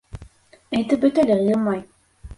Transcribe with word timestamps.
Әйтеп 0.79 1.05
бөт 1.05 1.23
әле, 1.25 1.39
Ғимай. 1.51 1.87